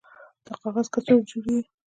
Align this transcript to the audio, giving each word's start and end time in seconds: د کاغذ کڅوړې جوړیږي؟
د 0.45 0.47
کاغذ 0.61 0.87
کڅوړې 0.93 1.21
جوړیږي؟ 1.29 1.69